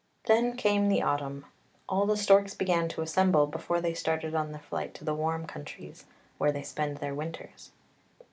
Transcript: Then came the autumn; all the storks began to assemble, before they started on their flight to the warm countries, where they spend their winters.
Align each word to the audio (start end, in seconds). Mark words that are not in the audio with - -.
Then 0.25 0.57
came 0.57 0.89
the 0.89 1.03
autumn; 1.03 1.45
all 1.87 2.07
the 2.07 2.17
storks 2.17 2.55
began 2.55 2.87
to 2.89 3.03
assemble, 3.03 3.45
before 3.45 3.79
they 3.79 3.93
started 3.93 4.33
on 4.33 4.51
their 4.51 4.59
flight 4.61 4.95
to 4.95 5.05
the 5.05 5.13
warm 5.13 5.45
countries, 5.45 6.05
where 6.39 6.51
they 6.51 6.63
spend 6.63 6.97
their 6.97 7.13
winters. 7.13 7.69